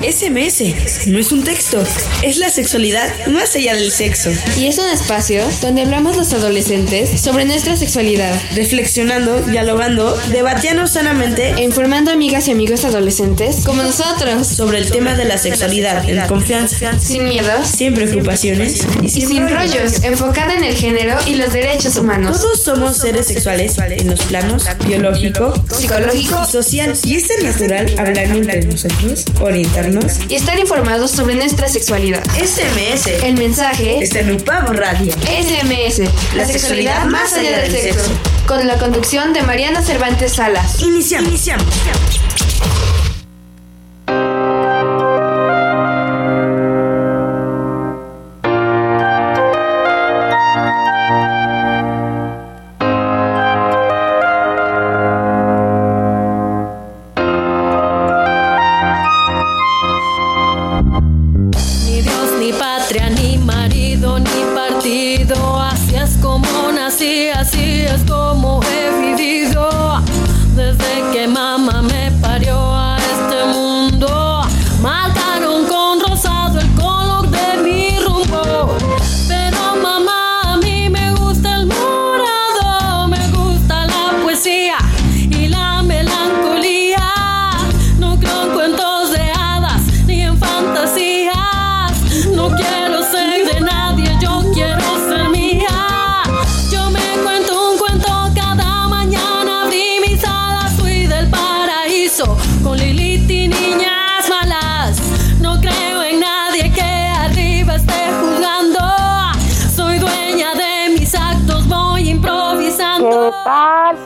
[0.00, 1.82] SMS no es un texto,
[2.22, 4.30] es la sexualidad más allá del sexo.
[4.56, 11.50] Y es un espacio donde hablamos los adolescentes sobre nuestra sexualidad, reflexionando, dialogando, debatiendo sanamente
[11.50, 14.46] e informando amigas y amigos adolescentes como nosotros.
[14.46, 20.02] sobre el tema de la sexualidad en confianza, sin miedos, sin preocupaciones y sin, rollos,
[20.02, 22.40] enfocada en el género y los derechos humanos.
[22.40, 28.64] Todos somos seres sexuales en los planos biológico, psicológico, social y es natural hablar entre
[28.64, 29.89] nosotros, orientarnos
[30.28, 32.22] y estar informados sobre nuestra sexualidad.
[32.34, 33.06] SMS.
[33.24, 35.12] El mensaje está en Upavo Radio.
[35.12, 36.02] SMS.
[36.34, 38.10] La, sexualidad, más allá del sexo.
[38.46, 40.80] Con la conducción de Mariana Cervantes Salas.
[40.82, 41.28] Iniciamos.
[41.28, 41.66] Iniciamos.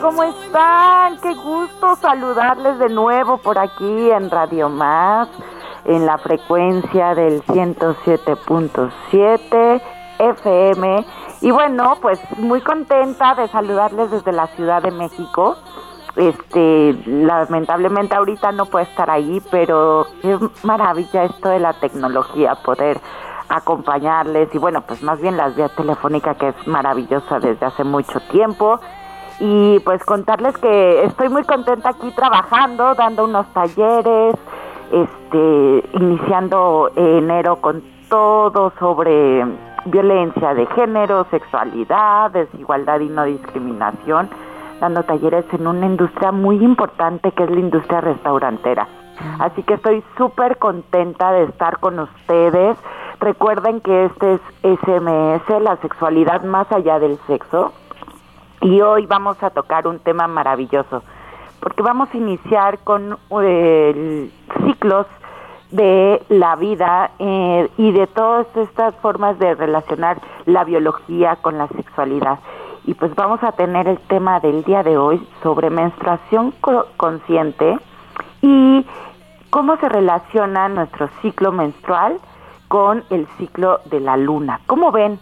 [0.01, 1.19] ¿Cómo están?
[1.19, 5.27] Qué gusto saludarles de nuevo por aquí en Radio Más,
[5.85, 9.81] en la frecuencia del 107.7
[10.19, 11.05] FM.
[11.41, 15.57] Y bueno, pues muy contenta de saludarles desde la Ciudad de México.
[16.15, 23.01] Este, lamentablemente ahorita no puedo estar ahí, pero qué maravilla esto de la tecnología, poder
[23.49, 28.19] acompañarles y bueno, pues más bien las vías telefónicas que es maravillosa desde hace mucho
[28.31, 28.79] tiempo
[29.39, 34.35] y pues contarles que estoy muy contenta aquí trabajando, dando unos talleres,
[34.91, 39.45] este, iniciando enero con todo sobre
[39.85, 44.29] violencia de género, sexualidad, desigualdad y no discriminación,
[44.79, 48.87] dando talleres en una industria muy importante que es la industria restaurantera.
[49.39, 52.77] Así que estoy súper contenta de estar con ustedes.
[53.19, 57.71] Recuerden que este es SMS, la sexualidad más allá del sexo
[58.61, 61.03] y hoy vamos a tocar un tema maravilloso,
[61.59, 64.29] porque vamos a iniciar con eh,
[64.65, 65.07] ciclos
[65.71, 71.67] de la vida eh, y de todas estas formas de relacionar la biología con la
[71.67, 72.39] sexualidad.
[72.85, 76.53] Y pues vamos a tener el tema del día de hoy sobre menstruación
[76.97, 77.79] consciente
[78.41, 78.85] y
[79.49, 82.19] cómo se relaciona nuestro ciclo menstrual
[82.67, 84.59] con el ciclo de la luna.
[84.67, 85.19] ¿Cómo ven?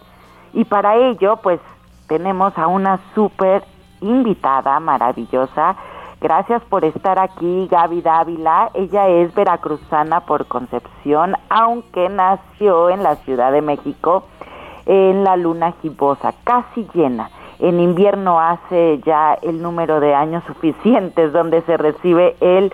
[0.53, 1.59] Y para ello, pues
[2.07, 3.63] tenemos a una súper
[4.01, 5.75] invitada maravillosa.
[6.21, 8.69] Gracias por estar aquí, Gaby Dávila.
[8.73, 14.23] Ella es veracruzana por concepción, aunque nació en la Ciudad de México,
[14.85, 17.29] en la luna gibosa, casi llena.
[17.59, 22.73] En invierno hace ya el número de años suficientes donde se recibe el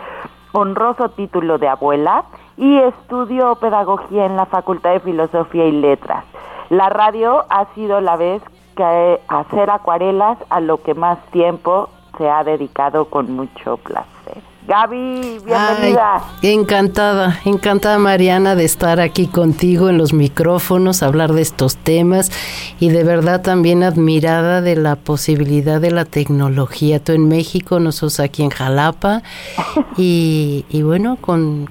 [0.52, 2.24] honroso título de abuela
[2.58, 6.26] y estudió pedagogía en la Facultad de Filosofía y Letras.
[6.70, 8.44] La radio ha sido la vez
[8.80, 14.38] que hacer acuarelas a lo que más tiempo se ha dedicado con mucho placer.
[14.68, 16.24] Gaby, bienvenida.
[16.42, 22.32] encantada, encantada Mariana de estar aquí contigo en los micrófonos, hablar de estos temas
[22.80, 27.04] y de verdad también admirada de la posibilidad de la tecnología.
[27.04, 29.24] Tú en México, nosotros aquí en Jalapa
[29.98, 31.68] y, y bueno, con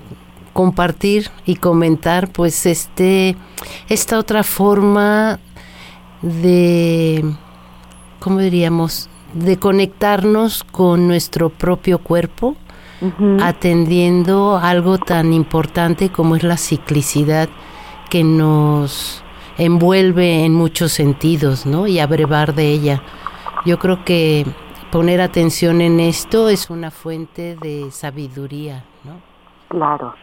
[0.52, 3.36] compartir y comentar pues este
[3.88, 5.38] esta otra forma
[6.22, 7.24] de,
[8.20, 12.56] ¿cómo diríamos?, de conectarnos con nuestro propio cuerpo,
[13.40, 17.48] atendiendo algo tan importante como es la ciclicidad
[18.10, 19.22] que nos
[19.58, 21.86] envuelve en muchos sentidos, ¿no?
[21.86, 23.02] Y abrevar de ella.
[23.64, 24.46] Yo creo que
[24.90, 29.20] poner atención en esto es una fuente de sabiduría, ¿no?
[29.68, 30.14] Claro.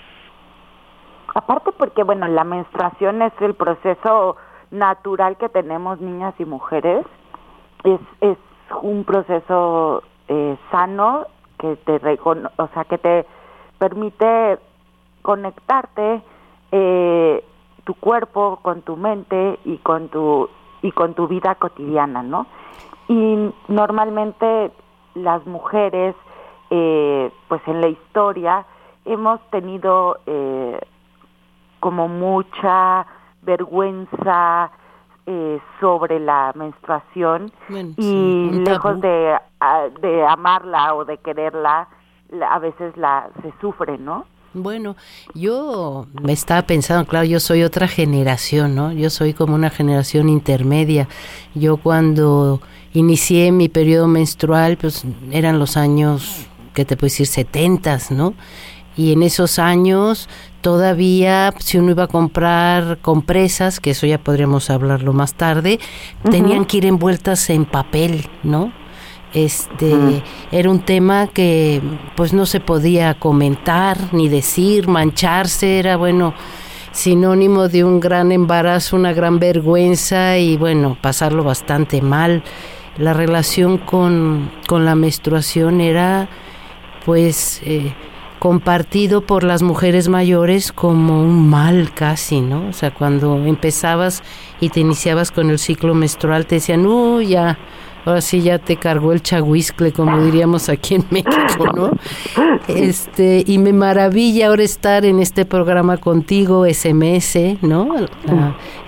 [1.34, 4.38] Aparte porque, bueno, la menstruación es el proceso
[4.76, 7.06] natural que tenemos niñas y mujeres.
[7.84, 8.38] Es, es
[8.82, 11.28] un proceso eh, sano
[11.58, 13.26] que te o sea, que te
[13.80, 14.60] permite
[15.22, 16.22] conectarte
[16.72, 17.44] eh,
[17.84, 20.50] tu cuerpo con tu mente y con tu
[20.82, 22.46] y con tu vida cotidiana, ¿no?
[23.08, 24.72] Y normalmente
[25.16, 26.16] las mujeres,
[26.70, 28.66] eh, pues en la historia
[29.06, 30.80] hemos tenido eh,
[31.80, 33.06] como mucha
[33.46, 34.72] vergüenza
[35.28, 37.52] eh, sobre la menstruación
[37.98, 39.38] y lejos de,
[40.02, 41.88] de amarla o de quererla,
[42.50, 44.26] a veces la se sufre, ¿no?
[44.54, 44.96] Bueno,
[45.34, 48.94] yo me estaba pensando, claro, yo soy otra generación, ¿no?
[48.94, 51.10] Yo soy como una generación intermedia.
[51.54, 52.62] Yo cuando
[52.94, 57.28] inicié mi periodo menstrual, pues eran los años, ¿qué te puedo decir?
[57.28, 58.34] Setentas, ¿no?
[58.98, 60.30] Y en esos años
[60.62, 65.80] todavía, si uno iba a comprar compresas, que eso ya podríamos hablarlo más tarde,
[66.32, 68.72] tenían que ir envueltas en papel, ¿no?
[69.36, 71.82] este era un tema que
[72.16, 76.34] pues no se podía comentar ni decir, mancharse, era bueno
[76.92, 82.42] sinónimo de un gran embarazo, una gran vergüenza y bueno, pasarlo bastante mal.
[82.98, 86.30] La relación con, con la menstruación era
[87.06, 87.94] pues eh,
[88.40, 92.68] compartido por las mujeres mayores como un mal casi, ¿no?
[92.68, 94.24] O sea, cuando empezabas
[94.60, 97.58] y te iniciabas con el ciclo menstrual te decían, uy, ya,
[98.06, 101.92] ahora sí ya te cargó el chahuiscle, como diríamos aquí en México, ¿no?
[102.68, 107.96] Este, y me maravilla ahora estar en este programa contigo, SMS, ¿no?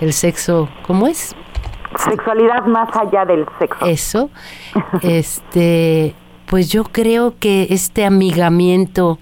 [0.01, 1.35] el sexo, ¿cómo es?
[1.95, 3.85] Sexualidad más allá del sexo.
[3.85, 4.29] Eso.
[5.01, 6.13] Este,
[6.47, 9.19] pues yo creo que este amigamiento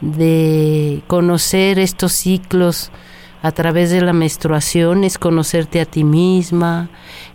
[0.00, 2.90] de conocer estos ciclos
[3.42, 6.90] a través de la menstruación es conocerte a ti misma,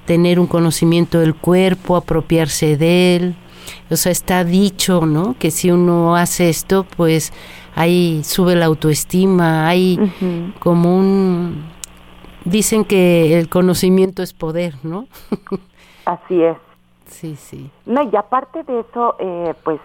[0.05, 3.35] tener un conocimiento del cuerpo, apropiarse de él.
[3.89, 5.35] O sea, está dicho, ¿no?
[5.39, 7.31] Que si uno hace esto, pues
[7.75, 9.99] ahí sube la autoestima, hay
[10.59, 11.71] como un...
[12.43, 15.07] Dicen que el conocimiento es poder, ¿no?
[16.05, 16.70] Así es.
[17.11, 17.69] Sí, sí.
[17.85, 19.79] No, y aparte de eso, eh, pues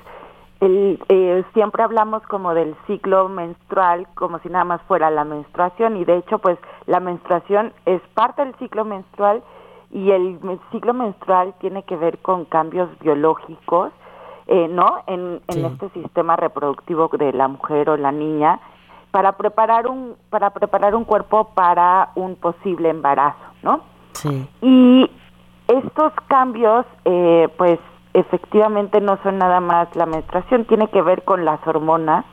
[0.60, 5.96] el, eh, siempre hablamos como del ciclo menstrual como si nada más fuera la menstruación
[5.96, 9.42] y de hecho pues la menstruación es parte del ciclo menstrual
[9.90, 10.38] y el
[10.72, 13.92] ciclo menstrual tiene que ver con cambios biológicos
[14.46, 18.58] eh, no en, en este sistema reproductivo de la mujer o la niña
[19.10, 23.80] para preparar un para preparar un cuerpo para un posible embarazo no
[24.12, 24.48] sí.
[24.62, 25.10] y
[25.68, 27.78] estos cambios eh, pues
[28.14, 32.24] efectivamente no son nada más la menstruación, tiene que ver con las hormonas,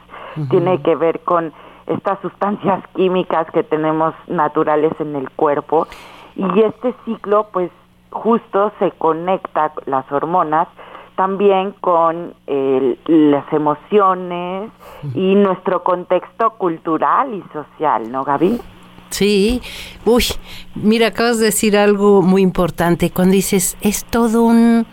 [0.50, 1.54] tiene que ver con
[1.86, 5.88] estas sustancias químicas que tenemos naturales en el cuerpo.
[6.36, 7.70] Y este ciclo pues
[8.12, 10.68] justo se conecta las hormonas
[11.16, 14.72] también con las emociones
[15.14, 18.60] y nuestro contexto cultural y social, ¿no, Gaby?
[19.14, 19.62] Sí,
[20.06, 20.26] uy,
[20.74, 24.88] mira, acabas de decir algo muy importante cuando dices, es todo un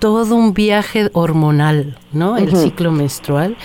[0.00, 2.36] todo un viaje hormonal, ¿no?
[2.36, 3.56] El ciclo menstrual.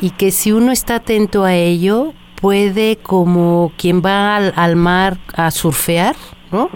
[0.00, 5.52] Y que si uno está atento a ello, puede como quien va al, mar a
[5.52, 6.16] surfear,
[6.50, 6.68] ¿no?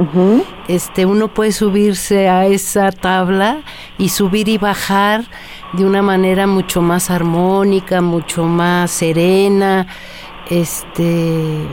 [0.69, 3.63] Este, uno puede subirse a esa tabla
[3.99, 5.25] y subir y bajar
[5.73, 9.89] de una manera mucho más armónica, mucho más serena,
[10.51, 11.67] este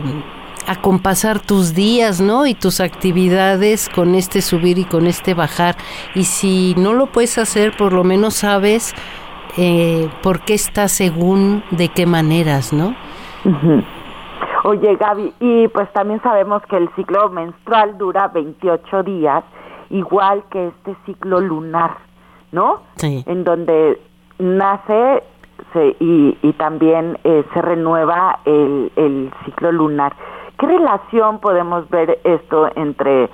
[0.67, 2.45] acompasar tus días, ¿no?
[2.45, 5.75] Y tus actividades con este subir y con este bajar.
[6.15, 8.93] Y si no lo puedes hacer, por lo menos sabes
[9.57, 12.95] eh, por qué está según de qué maneras, ¿no?
[14.63, 19.43] Oye, Gaby, y pues también sabemos que el ciclo menstrual dura 28 días,
[19.89, 21.97] igual que este ciclo lunar,
[22.53, 22.81] ¿no?
[22.95, 23.23] Sí.
[23.27, 23.99] En donde
[24.39, 25.23] nace
[25.75, 30.13] y, y, también eh, se renueva el, el ciclo lunar.
[30.59, 33.29] ¿Qué relación podemos ver esto entre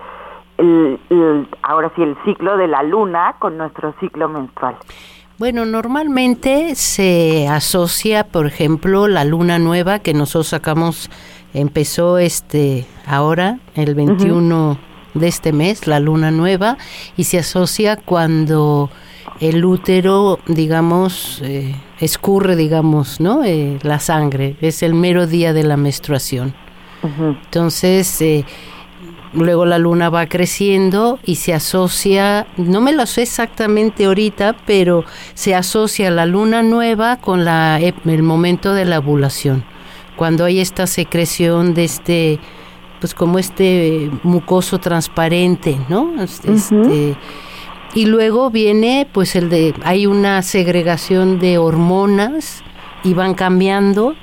[0.58, 4.76] el, ahora sí el ciclo de la luna con nuestro ciclo menstrual?
[5.38, 11.10] Bueno, normalmente se asocia, por ejemplo, la luna nueva que nosotros sacamos,
[11.54, 14.78] empezó este ahora, el 21
[15.14, 16.78] de este mes, la luna nueva,
[17.16, 18.90] y se asocia cuando
[19.40, 23.44] el útero, digamos, eh, escurre, digamos, ¿no?
[23.44, 26.54] Eh, la sangre, es el mero día de la menstruación.
[27.02, 28.46] Entonces, eh,
[29.34, 35.06] luego la luna va creciendo y se asocia, no me lo sé exactamente ahorita, pero
[35.34, 39.64] se asocia la luna nueva con la, el momento de la ovulación,
[40.18, 42.40] cuando hay esta secreción de este,
[43.00, 46.16] pues como este mucoso transparente, ¿no?
[46.22, 47.16] Este,
[47.94, 52.64] y luego viene, pues el de, hay una segregación de hormonas
[53.04, 54.16] y van cambiando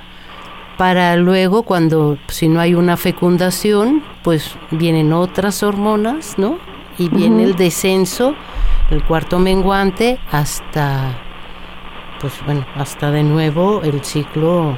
[0.77, 6.59] para luego cuando si no hay una fecundación, pues vienen otras hormonas, ¿no?
[6.97, 8.35] Y viene el descenso,
[8.89, 11.17] el cuarto menguante hasta
[12.19, 14.75] pues bueno, hasta de nuevo el ciclo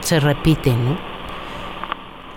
[0.00, 0.96] se repite, ¿no?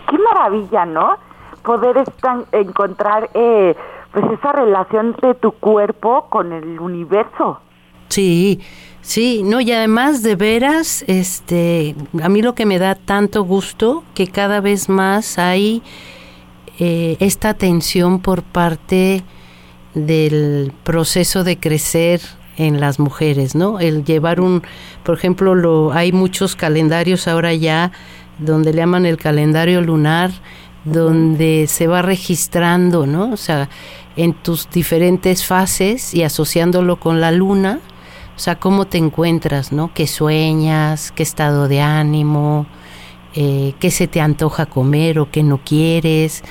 [0.09, 1.17] Qué maravilla, ¿no?
[1.63, 3.75] Poder estar, encontrar eh,
[4.15, 7.59] pues esa relación de tu cuerpo con el universo.
[8.07, 8.61] Sí,
[9.01, 14.05] sí, no, y además de veras, este, a mí lo que me da tanto gusto
[14.13, 15.83] que cada vez más hay
[16.79, 19.23] eh, esta atención por parte
[19.95, 22.21] del proceso de crecer
[22.55, 23.81] en las mujeres, ¿no?
[23.81, 24.63] El llevar un,
[25.03, 27.91] por ejemplo, lo, hay muchos calendarios ahora ya
[28.39, 30.31] donde le llaman el calendario lunar,
[30.85, 33.31] donde se va registrando, ¿no?
[33.31, 33.69] O sea,
[34.17, 37.79] en tus diferentes fases y asociándolo con la luna,
[38.35, 39.91] o sea, cómo te encuentras, ¿no?
[39.93, 41.11] ¿Qué sueñas?
[41.11, 42.65] ¿Qué estado de ánimo?
[43.33, 46.43] Eh, ¿Qué se te antoja comer o qué no quieres?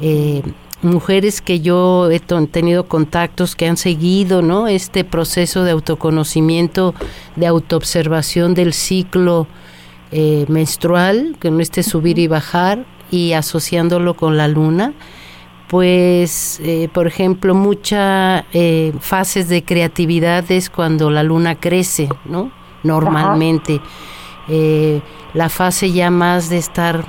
[0.00, 0.42] Eh,
[0.82, 4.68] mujeres que yo he tenido contactos que han seguido, ¿no?
[4.68, 6.94] Este proceso de autoconocimiento,
[7.36, 9.46] de autoobservación del ciclo
[10.10, 14.92] eh, menstrual, que no esté subir y bajar, y asociándolo con la luna,
[15.68, 22.50] pues, eh, por ejemplo, muchas eh, fases de creatividad es cuando la luna crece, ¿no?
[22.82, 23.80] Normalmente.
[25.34, 27.04] la fase ya más de estar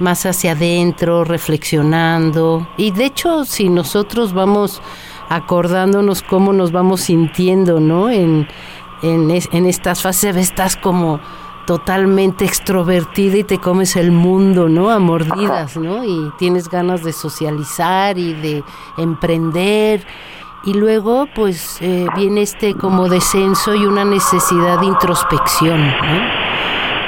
[0.00, 2.66] más hacia adentro, reflexionando.
[2.76, 4.82] Y de hecho, si nosotros vamos
[5.28, 8.10] acordándonos cómo nos vamos sintiendo, ¿no?
[8.10, 8.48] En,
[9.02, 11.20] en, en estas fases estás como
[11.70, 14.90] totalmente extrovertida y te comes el mundo, ¿no?
[14.90, 16.02] A mordidas, ¿no?
[16.02, 18.64] Y tienes ganas de socializar y de
[18.98, 20.04] emprender.
[20.64, 26.20] Y luego, pues, eh, viene este como descenso y una necesidad de introspección, ¿no?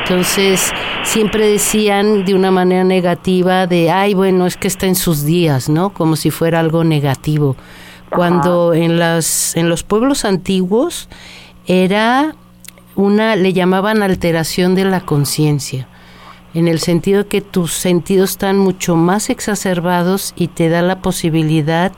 [0.02, 5.25] Entonces, siempre decían de una manera negativa de, ay, bueno, es que está en sus
[5.25, 5.90] días, ¿no?
[5.90, 7.57] Como si fuera algo negativo.
[8.11, 11.09] Cuando en, las, en los pueblos antiguos
[11.66, 12.37] era
[12.97, 15.89] una, le llamaban alteración de la conciencia,
[16.55, 21.93] en el sentido que tus sentidos están mucho más exacerbados y te da la posibilidad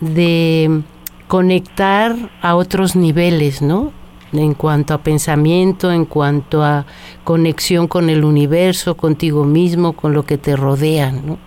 [0.00, 0.82] de
[1.26, 3.92] conectar a otros niveles, ¿no?
[4.32, 6.84] en cuanto a pensamiento, en cuanto a
[7.24, 11.38] conexión con el universo, contigo mismo, con lo que te rodea, ¿no?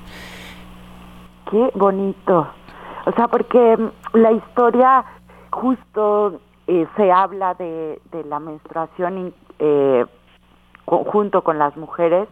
[1.49, 2.47] Qué bonito.
[3.05, 3.77] O sea, porque
[4.13, 5.03] la historia
[5.51, 6.39] justo
[6.73, 10.05] eh, se habla de, de la menstruación eh,
[10.85, 12.29] junto con las mujeres,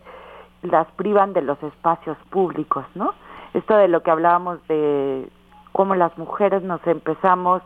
[0.62, 3.14] las privan de los espacios públicos, ¿no?
[3.54, 5.28] Esto de lo que hablábamos de
[5.74, 7.62] cómo las mujeres nos empezamos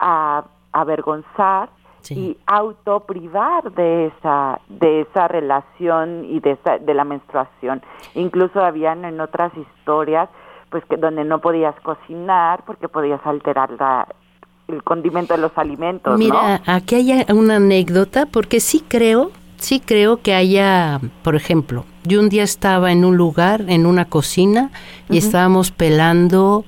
[0.00, 1.70] a avergonzar
[2.10, 7.80] y autoprivar de esa de esa relación y de esa, de la menstruación.
[8.14, 10.28] Incluso habían en otras historias
[10.70, 14.08] pues que donde no podías cocinar porque podías alterar la,
[14.68, 16.18] el condimento de los alimentos.
[16.18, 22.20] Mira, aquí hay una anécdota porque sí creo, sí creo que haya, por ejemplo, yo
[22.20, 24.70] un día estaba en un lugar, en una cocina
[25.08, 26.64] y estábamos pelando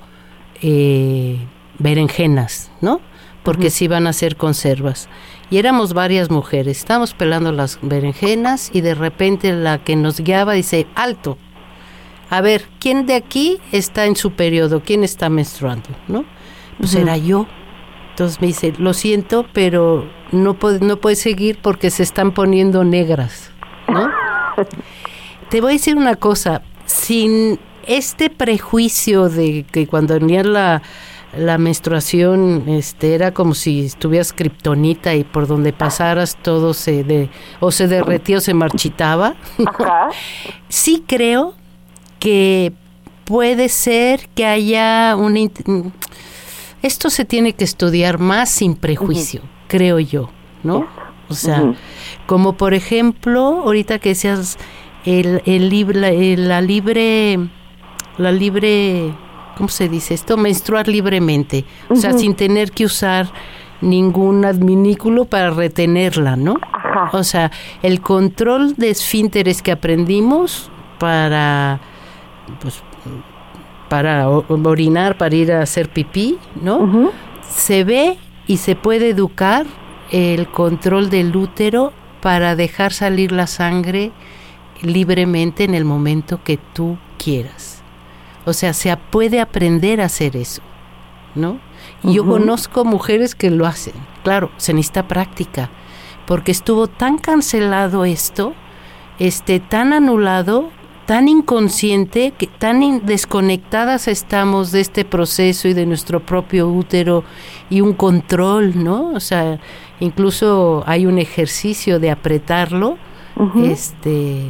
[0.61, 1.37] eh,
[1.79, 3.01] berenjenas, ¿no?
[3.43, 5.09] porque se iban a hacer conservas.
[5.49, 10.53] Y éramos varias mujeres, estábamos pelando las berenjenas y de repente la que nos guiaba
[10.53, 11.37] dice, alto,
[12.29, 14.81] a ver, ¿quién de aquí está en su periodo?
[14.85, 15.89] ¿Quién está menstruando?
[16.07, 16.23] ¿No?
[16.77, 17.47] Pues era yo.
[18.11, 22.83] Entonces me dice, lo siento, pero no, puede, no puedes seguir porque se están poniendo
[22.83, 23.51] negras,
[23.87, 24.09] ¿no?
[25.49, 30.81] Te voy a decir una cosa, sin este prejuicio de que cuando venía la
[31.37, 37.29] la menstruación este era como si estuvieras kriptonita y por donde pasaras todo se de
[37.59, 39.35] o se derretía o se marchitaba.
[40.69, 41.53] sí creo
[42.19, 42.73] que
[43.23, 45.93] puede ser que haya un
[46.81, 50.29] esto se tiene que estudiar más sin prejuicio, creo yo,
[50.63, 50.87] ¿no?
[51.29, 51.73] O sea,
[52.25, 54.57] como por ejemplo, ahorita que decías
[55.05, 57.39] el, el libre la libre
[58.17, 59.13] la libre
[59.55, 60.37] ¿cómo se dice esto?
[60.37, 63.31] Menstruar libremente, o sea, sin tener que usar
[63.81, 66.55] ningún adminículo para retenerla, ¿no?
[67.13, 70.69] O sea, el control de esfínteres que aprendimos
[70.99, 71.79] para,
[72.59, 72.83] pues,
[73.91, 77.11] para orinar, para ir a hacer pipí, ¿no?
[77.49, 78.17] Se ve
[78.47, 79.65] y se puede educar
[80.11, 84.13] el control del útero para dejar salir la sangre
[84.81, 87.83] libremente en el momento que tú quieras.
[88.45, 90.61] O sea, se puede aprender a hacer eso,
[91.35, 91.59] ¿no?
[92.01, 93.95] Y yo conozco mujeres que lo hacen.
[94.23, 95.69] Claro, se necesita práctica,
[96.25, 98.53] porque estuvo tan cancelado esto
[99.19, 100.69] este, tan anulado,
[101.11, 107.25] tan inconsciente, que tan desconectadas estamos de este proceso y de nuestro propio útero
[107.69, 109.09] y un control, ¿no?
[109.09, 109.59] O sea,
[109.99, 112.97] incluso hay un ejercicio de apretarlo,
[113.61, 114.47] este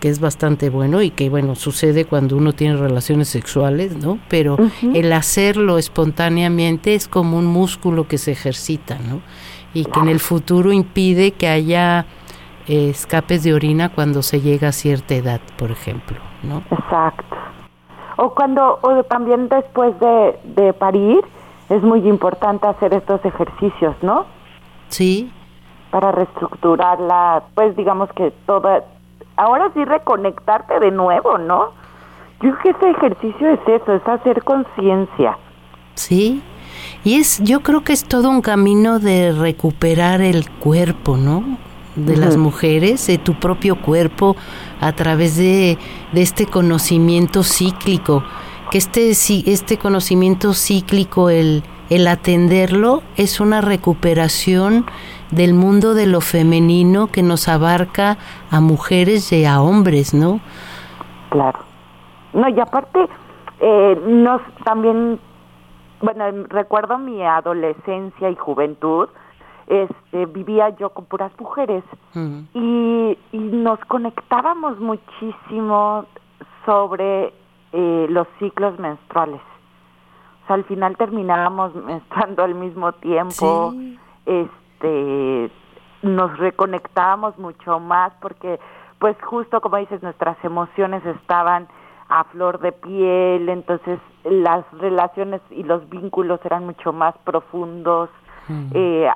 [0.00, 4.18] que es bastante bueno y que bueno sucede cuando uno tiene relaciones sexuales, ¿no?
[4.30, 4.56] Pero
[4.94, 9.20] el hacerlo espontáneamente es como un músculo que se ejercita, ¿no?
[9.74, 12.06] Y que en el futuro impide que haya
[12.66, 16.62] eh, escapes de orina cuando se llega a cierta edad, por ejemplo, ¿no?
[16.70, 17.36] Exacto.
[18.16, 21.24] O cuando, o también después de, de parir,
[21.68, 24.26] es muy importante hacer estos ejercicios, ¿no?
[24.88, 25.32] Sí.
[25.90, 28.84] Para reestructurarla, pues digamos que toda,
[29.36, 31.72] ahora sí reconectarte de nuevo, ¿no?
[32.40, 35.38] Yo creo que ese ejercicio es eso, es hacer conciencia.
[35.94, 36.42] Sí,
[37.04, 41.58] y es, yo creo que es todo un camino de recuperar el cuerpo, ¿no?
[41.96, 44.36] De las mujeres, de tu propio cuerpo,
[44.80, 45.78] a través de,
[46.12, 48.22] de este conocimiento cíclico,
[48.70, 54.86] que este, este conocimiento cíclico, el, el atenderlo, es una recuperación
[55.30, 58.18] del mundo de lo femenino que nos abarca
[58.50, 60.40] a mujeres y a hombres, ¿no?
[61.30, 61.58] Claro.
[62.32, 63.08] No, y aparte,
[63.60, 65.20] eh, nos también,
[66.00, 69.08] bueno, recuerdo mi adolescencia y juventud,
[69.66, 71.84] este, vivía yo con puras mujeres.
[72.14, 76.06] Y, y, nos conectábamos muchísimo
[76.64, 77.32] sobre
[77.72, 79.40] eh, los ciclos menstruales.
[80.44, 83.74] O sea, al final terminábamos menstruando al mismo tiempo,
[84.26, 85.50] este,
[86.02, 88.60] nos reconectábamos mucho más porque,
[88.98, 91.66] pues justo como dices, nuestras emociones estaban
[92.08, 98.10] a flor de piel, entonces las relaciones y los vínculos eran mucho más profundos
[98.72, 99.10] eh,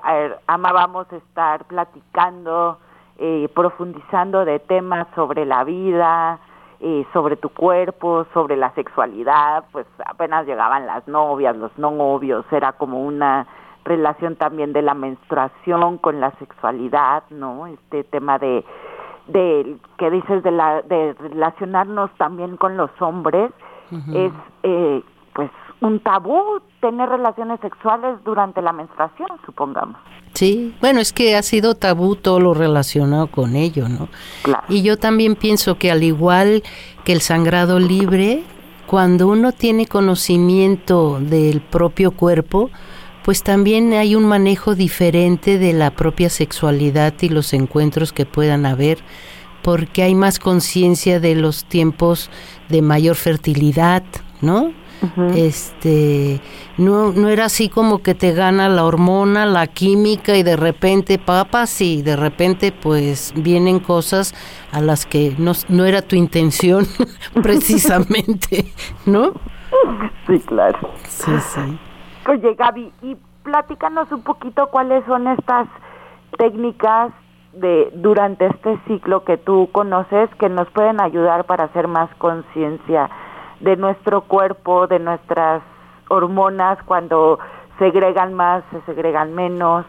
[0.46, 2.78] amábamos estar platicando,
[3.18, 6.38] eh, profundizando de temas sobre la vida,
[6.80, 12.44] eh, sobre tu cuerpo, sobre la sexualidad, pues apenas llegaban las novias, los no novios,
[12.52, 13.46] era como una
[13.84, 17.66] relación también de la menstruación con la sexualidad, ¿no?
[17.66, 18.64] Este tema de
[19.28, 23.50] de que dices de la de relacionarnos también con los hombres
[24.14, 25.02] es eh,
[25.80, 29.96] un tabú tener relaciones sexuales durante la menstruación, supongamos.
[30.34, 34.08] Sí, bueno, es que ha sido tabú todo lo relacionado con ello, ¿no?
[34.42, 34.64] Claro.
[34.68, 36.62] Y yo también pienso que al igual
[37.04, 38.42] que el sangrado libre,
[38.86, 42.70] cuando uno tiene conocimiento del propio cuerpo,
[43.24, 48.64] pues también hay un manejo diferente de la propia sexualidad y los encuentros que puedan
[48.64, 48.98] haber,
[49.62, 52.30] porque hay más conciencia de los tiempos
[52.68, 54.02] de mayor fertilidad,
[54.40, 54.72] ¿no?
[55.34, 56.40] Este,
[56.76, 61.18] no, no era así como que te gana la hormona, la química y de repente
[61.18, 64.34] papas y de repente pues vienen cosas
[64.72, 66.84] a las que no, no era tu intención
[67.42, 68.72] precisamente,
[69.06, 69.32] ¿no?
[70.26, 70.78] Sí, claro.
[71.06, 71.78] Sí, sí.
[72.28, 75.68] Oye, Gaby, y platícanos un poquito cuáles son estas
[76.36, 77.12] técnicas
[77.52, 83.08] de durante este ciclo que tú conoces que nos pueden ayudar para hacer más conciencia
[83.60, 85.62] de nuestro cuerpo, de nuestras
[86.08, 87.38] hormonas cuando
[87.78, 89.84] segregan más, se segregan menos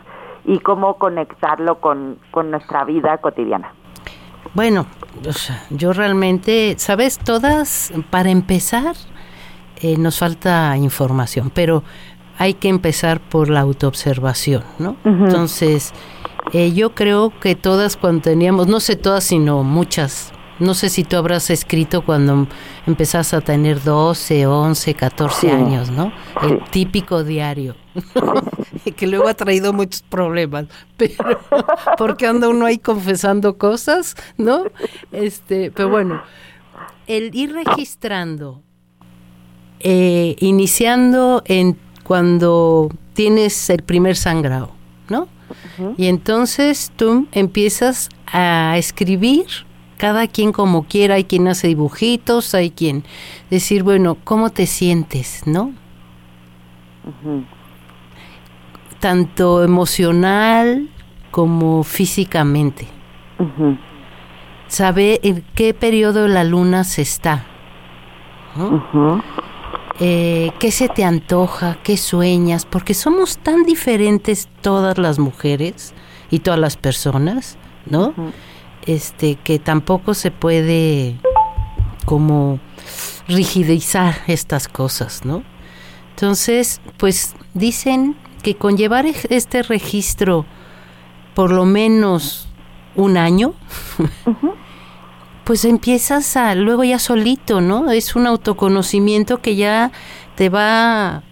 [0.46, 3.74] y cómo conectarlo con, con nuestra vida cotidiana.
[4.54, 4.86] Bueno,
[5.70, 7.20] yo realmente, ¿sabes?
[7.20, 8.96] Todas, para empezar,
[9.82, 11.84] eh, nos falta información, pero
[12.38, 14.96] hay que empezar por la autoobservación, ¿no?
[15.04, 15.94] Entonces,
[16.54, 21.04] eh, yo creo que todas cuando teníamos, no sé todas, sino muchas no sé si
[21.04, 22.48] tú habrás escrito cuando
[22.86, 26.12] empezás a tener 12, 11, 14 años, ¿no?
[26.42, 27.76] El típico diario.
[28.96, 30.66] que luego ha traído muchos problemas,
[30.98, 31.40] pero
[31.98, 34.64] porque anda uno ahí confesando cosas, ¿no?
[35.12, 36.22] Este, pero bueno,
[37.08, 38.62] el ir registrando,
[39.80, 44.72] eh, iniciando en cuando tienes el primer sangrado,
[45.10, 45.28] ¿no?
[45.98, 49.48] Y entonces tú empiezas a escribir
[50.00, 53.04] cada quien como quiera, hay quien hace dibujitos, hay quien
[53.50, 55.74] decir, bueno, ¿cómo te sientes, no?
[59.00, 60.90] Tanto emocional
[61.32, 62.88] como físicamente.
[64.68, 67.46] Sabe en qué periodo de la luna se está.
[70.00, 71.78] Eh, ¿Qué se te antoja?
[71.84, 72.66] ¿Qué sueñas?
[72.66, 75.94] Porque somos tan diferentes todas las mujeres
[76.32, 78.14] y todas las personas, ¿no?
[78.86, 81.20] Este que tampoco se puede
[82.06, 82.60] como
[83.28, 85.44] rigidizar estas cosas, ¿no?
[86.12, 90.46] Entonces, pues dicen que con llevar este registro
[91.34, 92.48] por lo menos
[92.96, 93.54] un año,
[95.44, 97.92] pues empiezas a, luego ya solito, ¿no?
[97.92, 99.92] Es un autoconocimiento que ya
[100.36, 101.24] te va,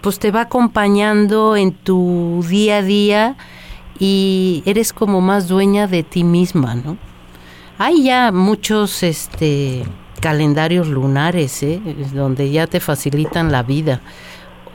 [0.00, 3.36] pues te va acompañando en tu día a día
[3.98, 6.96] y eres como más dueña de ti misma, ¿no?
[7.78, 9.84] Hay ya muchos, este,
[10.20, 11.80] calendarios lunares, ¿eh?
[12.12, 14.00] donde ya te facilitan la vida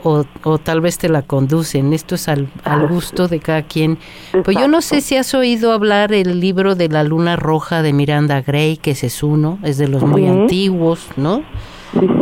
[0.04, 1.94] o, o, tal vez te la conducen.
[1.94, 3.98] Esto es al, al, gusto de cada quien.
[4.44, 7.94] Pues yo no sé si has oído hablar el libro de la luna roja de
[7.94, 11.44] Miranda Gray, que ese es uno, es de los muy antiguos, ¿no?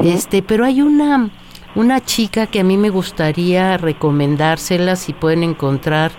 [0.04, 1.32] Este, pero hay una
[1.76, 6.14] una chica que a mí me gustaría recomendársela si pueden encontrar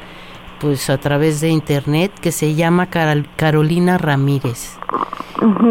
[0.61, 4.79] pues a través de internet que se llama Carolina Ramírez.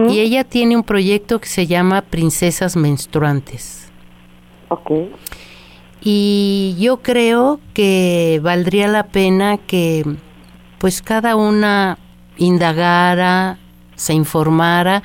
[0.10, 3.92] Y ella tiene un proyecto que se llama Princesas Menstruantes.
[4.70, 4.92] Ok.
[6.02, 10.04] Y yo creo que valdría la pena que
[10.78, 11.98] pues cada una
[12.38, 13.58] indagara,
[13.96, 15.02] se informara,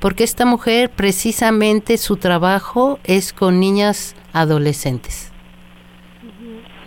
[0.00, 5.32] porque esta mujer precisamente su trabajo es con niñas adolescentes.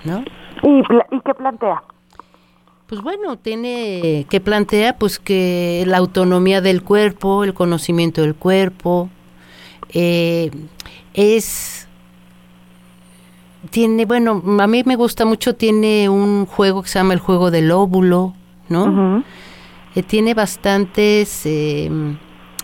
[0.03, 0.23] ¿No?
[0.63, 0.79] ¿Y,
[1.15, 1.83] ¿Y qué plantea?
[2.87, 9.09] Pues bueno, tiene que plantea pues que la autonomía del cuerpo, el conocimiento del cuerpo,
[9.89, 10.51] eh,
[11.13, 11.87] es
[13.71, 17.51] tiene, bueno, a mí me gusta mucho, tiene un juego que se llama el juego
[17.51, 18.33] del óvulo,
[18.69, 19.21] ¿no?
[19.93, 21.91] Eh, tiene bastantes eh,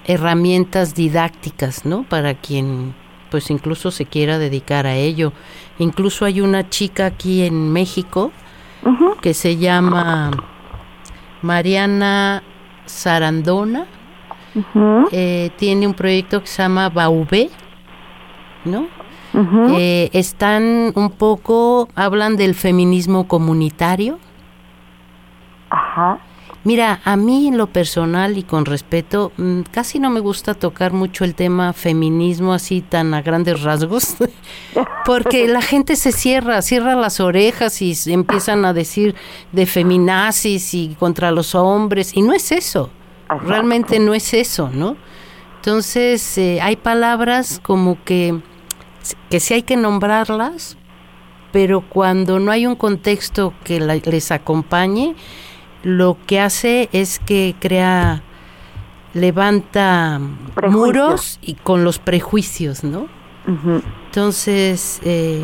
[0.05, 2.03] herramientas didácticas, ¿no?
[2.07, 2.95] Para quien,
[3.29, 5.33] pues incluso se quiera dedicar a ello.
[5.79, 8.31] Incluso hay una chica aquí en México
[9.21, 10.31] Que se llama
[11.41, 12.43] Mariana
[12.85, 13.85] Sarandona.
[15.11, 17.49] Eh, tiene un proyecto que se llama Baubé,
[18.65, 18.87] ¿no?
[19.77, 24.19] Eh, están un poco, hablan del feminismo comunitario.
[25.69, 26.19] Ajá.
[26.65, 30.93] Mira, a mí en lo personal y con respeto, mm, casi no me gusta tocar
[30.93, 34.15] mucho el tema feminismo así tan a grandes rasgos,
[35.05, 39.13] porque la gente se cierra, cierra las orejas y empiezan a decir
[39.51, 42.89] de feminazis y contra los hombres, y no es eso,
[43.45, 44.95] realmente no es eso, ¿no?
[45.57, 48.39] Entonces, eh, hay palabras como que,
[49.29, 50.77] que sí hay que nombrarlas,
[51.51, 55.15] pero cuando no hay un contexto que la- les acompañe,
[55.83, 58.23] lo que hace es que crea,
[59.13, 60.19] levanta
[60.69, 63.07] muros y con los prejuicios, ¿no?
[64.05, 65.43] Entonces, eh,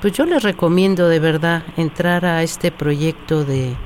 [0.00, 3.76] pues yo les recomiendo de verdad entrar a este proyecto de,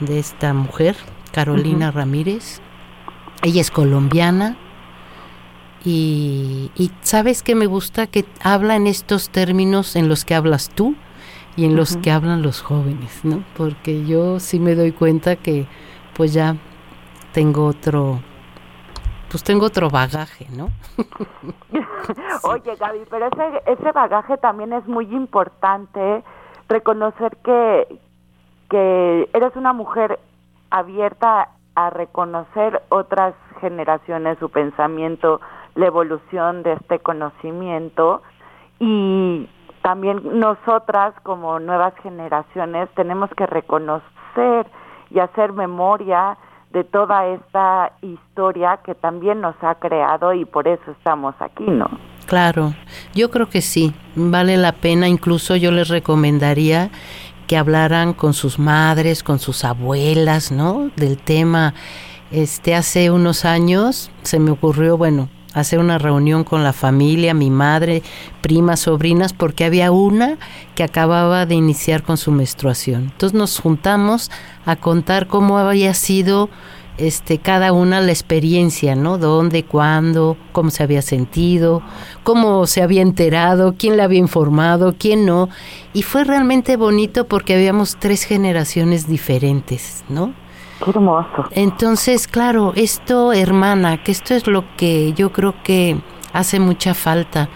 [0.00, 0.96] de esta mujer,
[1.32, 2.60] Carolina Ramírez.
[3.42, 4.58] Ella es colombiana
[5.82, 10.68] y, y sabes que me gusta que habla en estos términos en los que hablas
[10.68, 10.94] tú
[11.56, 13.42] y en los que hablan los jóvenes, ¿no?
[13.56, 15.66] Porque yo sí me doy cuenta que
[16.14, 16.56] pues ya
[17.32, 18.20] tengo otro,
[19.30, 20.68] pues tengo otro bagaje, ¿no?
[22.42, 26.22] Oye, Gaby, pero ese, ese bagaje también es muy importante,
[26.68, 27.98] reconocer que,
[28.68, 30.18] que eres una mujer
[30.70, 35.40] abierta a reconocer otras generaciones, su pensamiento,
[35.74, 38.22] la evolución de este conocimiento
[38.78, 39.48] y
[39.82, 44.66] también nosotras como nuevas generaciones tenemos que reconocer
[45.10, 46.36] y hacer memoria
[46.72, 51.88] de toda esta historia que también nos ha creado y por eso estamos aquí, ¿no?
[52.26, 52.74] Claro,
[53.12, 56.90] yo creo que sí, vale la pena, incluso yo les recomendaría
[57.48, 60.90] que hablaran con sus madres, con sus abuelas, ¿no?
[60.94, 61.74] Del tema.
[62.30, 67.50] Este hace unos años se me ocurrió, bueno, hacer una reunión con la familia, mi
[67.50, 68.02] madre,
[68.40, 70.38] primas, sobrinas, porque había una
[70.74, 73.04] que acababa de iniciar con su menstruación.
[73.12, 74.30] Entonces nos juntamos
[74.64, 76.50] a contar cómo había sido
[77.00, 79.16] este cada una la experiencia, ¿no?
[79.16, 81.82] Dónde, cuándo, cómo se había sentido,
[82.22, 85.48] cómo se había enterado, quién le había informado, quién no.
[85.94, 90.34] Y fue realmente bonito porque habíamos tres generaciones diferentes, ¿no?
[91.52, 96.00] Entonces, claro, esto, hermana, que esto es lo que yo creo que
[96.32, 97.48] hace mucha falta,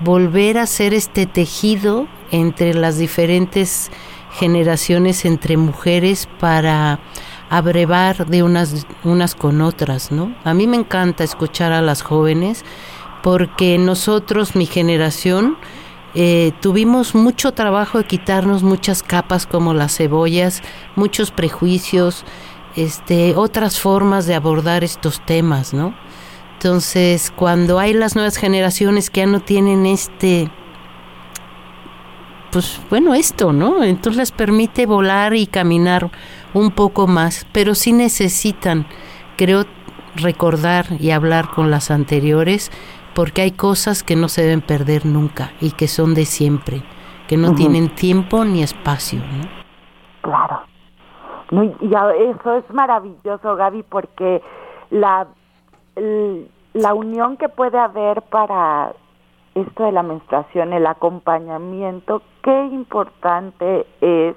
[0.00, 3.90] volver a hacer este tejido entre las diferentes
[4.32, 7.00] generaciones, entre mujeres, para
[7.48, 10.34] abrevar de unas, unas con otras, ¿no?
[10.44, 12.64] A mí me encanta escuchar a las jóvenes
[13.22, 15.56] porque nosotros, mi generación,
[16.14, 20.62] eh, tuvimos mucho trabajo de quitarnos muchas capas como las cebollas,
[20.94, 22.24] muchos prejuicios,
[22.76, 25.94] este, otras formas de abordar estos temas, ¿no?
[26.54, 30.50] Entonces, cuando hay las nuevas generaciones que ya no tienen este,
[32.50, 33.82] pues bueno, esto, ¿no?
[33.82, 36.10] Entonces les permite volar y caminar
[36.54, 38.86] un poco más, pero sí necesitan,
[39.36, 39.66] creo,
[40.14, 42.70] recordar y hablar con las anteriores
[43.14, 46.82] porque hay cosas que no se deben perder nunca y que son de siempre,
[47.28, 49.20] que no tienen tiempo ni espacio.
[49.20, 49.48] ¿no?
[50.22, 50.75] Claro.
[51.50, 51.94] Y
[52.30, 54.42] eso es maravilloso, Gaby, porque
[54.90, 55.26] la,
[56.72, 58.92] la unión que puede haber para
[59.54, 64.36] esto de la menstruación, el acompañamiento, qué importante es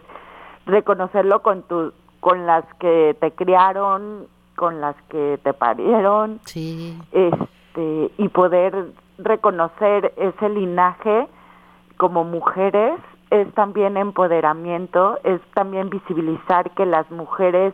[0.66, 6.98] reconocerlo con tu, con las que te criaron, con las que te parieron, sí.
[7.12, 11.28] este, y poder reconocer ese linaje
[11.98, 17.74] como mujeres es también empoderamiento, es también visibilizar que las mujeres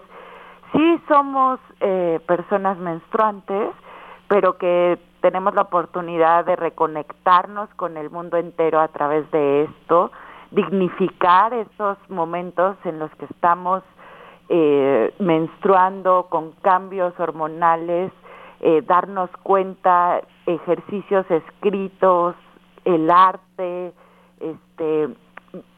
[0.74, 3.72] sí somos eh, personas menstruantes,
[4.28, 10.12] pero que tenemos la oportunidad de reconectarnos con el mundo entero a través de esto,
[10.52, 13.84] dignificar esos momentos en los que estamos
[14.50, 18.12] eh, menstruando con cambios hormonales,
[18.60, 22.36] eh, darnos cuenta, ejercicios escritos,
[22.84, 23.94] el arte,
[24.40, 25.10] este,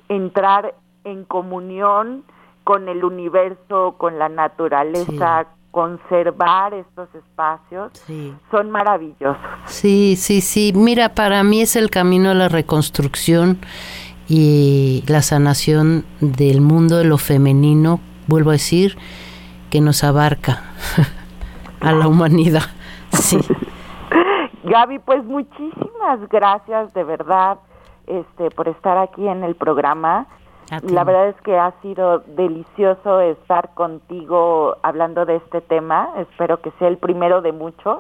[0.10, 2.24] entrar en comunión
[2.64, 7.92] con el universo, con la naturaleza, conservar estos espacios
[8.52, 9.38] son maravillosos.
[9.66, 10.74] Sí, sí, sí.
[10.76, 13.60] Mira, para mí es el camino a la reconstrucción
[14.28, 18.98] y la sanación del mundo de lo femenino, vuelvo a decir,
[19.70, 20.64] que nos abarca
[21.80, 22.64] a la humanidad.
[23.12, 23.38] Sí.
[24.64, 27.60] Gaby, pues muchísimas gracias de verdad
[28.08, 30.28] este por estar aquí en el programa.
[30.82, 36.10] La verdad es que ha sido delicioso estar contigo hablando de este tema.
[36.18, 38.00] Espero que sea el primero de muchos.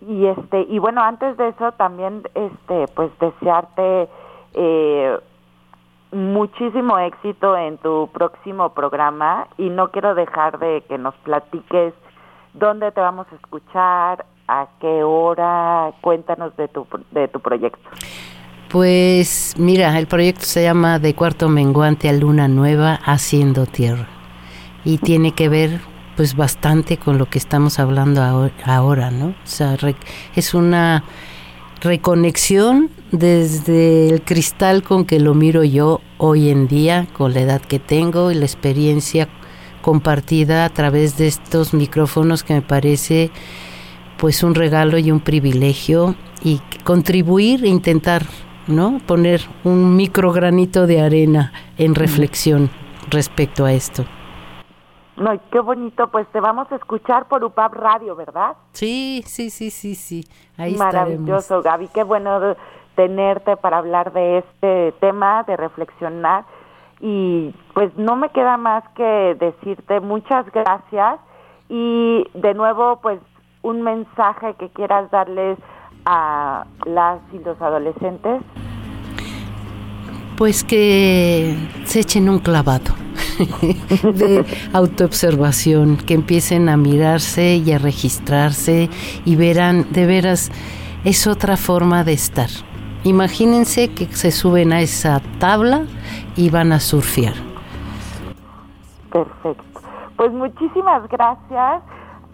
[0.00, 4.08] Y este y bueno, antes de eso también este pues desearte
[4.54, 5.18] eh,
[6.10, 11.94] muchísimo éxito en tu próximo programa y no quiero dejar de que nos platiques
[12.54, 17.88] dónde te vamos a escuchar, a qué hora, cuéntanos de tu de tu proyecto.
[18.68, 24.08] Pues mira, el proyecto se llama De Cuarto Menguante a Luna Nueva Haciendo Tierra
[24.84, 25.80] y tiene que ver
[26.16, 28.22] pues bastante con lo que estamos hablando
[28.64, 29.28] ahora, ¿no?
[29.28, 29.76] O sea,
[30.34, 31.04] es una
[31.80, 37.60] reconexión desde el cristal con que lo miro yo hoy en día, con la edad
[37.60, 39.28] que tengo y la experiencia
[39.82, 43.30] compartida a través de estos micrófonos que me parece
[44.18, 48.22] pues un regalo y un privilegio y contribuir e intentar
[48.66, 48.98] ¿no?
[49.06, 52.70] Poner un microgranito de arena en reflexión
[53.08, 54.04] respecto a esto.
[55.16, 58.54] No, qué bonito, pues te vamos a escuchar por UPAP Radio, ¿verdad?
[58.72, 60.24] Sí, sí, sí, sí, sí.
[60.58, 62.54] Ahí Maravilloso, Gaby, qué bueno
[62.96, 66.44] tenerte para hablar de este tema, de reflexionar.
[67.00, 71.18] Y pues no me queda más que decirte muchas gracias
[71.68, 73.20] y de nuevo pues
[73.66, 75.58] un mensaje que quieras darles
[76.04, 78.40] a las y los adolescentes?
[80.38, 82.94] Pues que se echen un clavado
[84.02, 88.88] de autoobservación, que empiecen a mirarse y a registrarse
[89.24, 90.52] y verán, de veras,
[91.04, 92.50] es otra forma de estar.
[93.02, 95.86] Imagínense que se suben a esa tabla
[96.36, 97.34] y van a surfear.
[99.10, 99.64] Perfecto.
[100.16, 101.82] Pues muchísimas gracias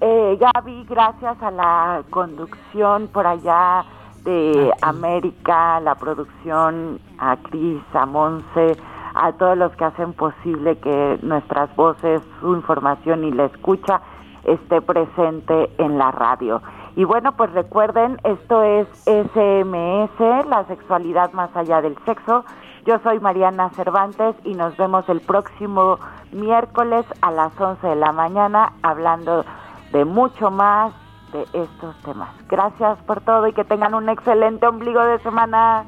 [0.02, 3.84] eh, Gaby, gracias a la conducción por allá
[4.24, 8.76] de América, la producción, a Cris, a Monse,
[9.14, 14.00] a todos los que hacen posible que nuestras voces, su información y la escucha
[14.44, 16.60] esté presente en la radio.
[16.96, 22.44] Y bueno, pues recuerden, esto es SMS, la sexualidad más allá del sexo.
[22.84, 25.98] Yo soy Mariana Cervantes y nos vemos el próximo
[26.32, 29.44] miércoles a las 11 de la mañana hablando
[29.92, 30.92] de mucho más
[31.32, 32.30] de estos temas.
[32.48, 35.84] Gracias por todo y que tengan un excelente ombligo de semana.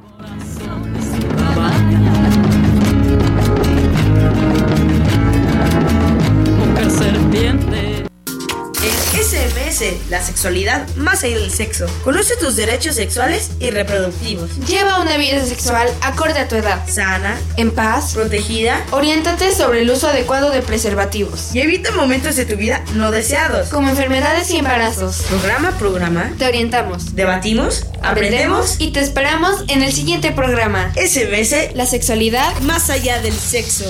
[9.14, 11.86] SMS, la sexualidad más allá del sexo.
[12.02, 14.50] Conoce tus derechos sexuales y reproductivos.
[14.66, 16.82] Lleva una vida sexual acorde a tu edad.
[16.88, 18.84] Sana, en paz, protegida.
[18.90, 21.54] Oriéntate sobre el uso adecuado de preservativos.
[21.54, 23.68] Y evita momentos de tu vida no deseados.
[23.68, 25.22] Como enfermedades y embarazos.
[25.28, 26.32] Programa a programa.
[26.36, 27.14] Te orientamos.
[27.14, 27.86] Debatimos.
[28.02, 28.76] Aprendemos.
[28.80, 30.92] Y te esperamos en el siguiente programa.
[30.96, 33.84] SMS, la sexualidad más allá del sexo.